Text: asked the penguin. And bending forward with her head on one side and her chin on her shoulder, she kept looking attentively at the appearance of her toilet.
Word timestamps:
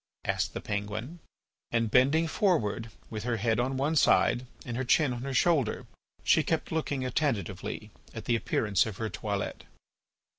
asked 0.25 0.55
the 0.55 0.61
penguin. 0.61 1.19
And 1.69 1.91
bending 1.91 2.27
forward 2.27 2.89
with 3.11 3.23
her 3.23 3.37
head 3.37 3.59
on 3.59 3.77
one 3.77 3.95
side 3.95 4.47
and 4.65 4.75
her 4.75 4.83
chin 4.83 5.13
on 5.13 5.21
her 5.21 5.33
shoulder, 5.35 5.85
she 6.23 6.41
kept 6.41 6.71
looking 6.71 7.05
attentively 7.05 7.91
at 8.11 8.25
the 8.25 8.35
appearance 8.35 8.87
of 8.87 8.97
her 8.97 9.11
toilet. 9.11 9.63